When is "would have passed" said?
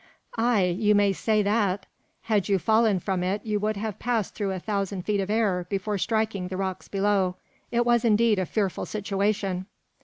3.59-4.33